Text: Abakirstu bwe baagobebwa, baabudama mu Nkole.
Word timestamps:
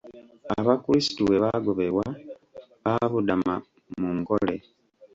Abakirstu 0.57 1.21
bwe 1.25 1.37
baagobebwa, 1.43 2.05
baabudama 2.83 3.53
mu 3.99 4.09
Nkole. 4.17 4.55